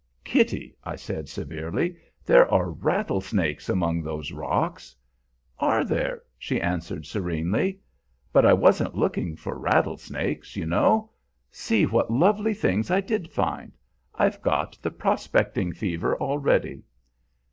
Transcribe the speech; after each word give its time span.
"Kitty," 0.23 0.75
I 0.83 0.95
said 0.95 1.29
severely, 1.29 1.95
"there 2.25 2.51
are 2.51 2.71
rattlesnakes 2.71 3.69
among 3.69 4.01
those 4.01 4.31
rocks." 4.31 4.95
"Are 5.59 5.85
there?" 5.85 6.23
she 6.39 6.59
answered 6.59 7.05
serenely. 7.05 7.77
"But 8.33 8.43
I 8.43 8.51
wasn't 8.53 8.95
looking 8.97 9.35
for 9.35 9.59
rattlesnakes, 9.59 10.55
you 10.55 10.65
know. 10.65 11.11
See 11.51 11.85
what 11.85 12.09
lovely 12.09 12.55
things 12.55 12.89
I 12.89 12.99
did 12.99 13.29
find! 13.31 13.73
I've 14.15 14.41
got 14.41 14.75
the 14.81 14.89
'prospecting' 14.89 15.71
fever 15.73 16.17
already." 16.19 16.81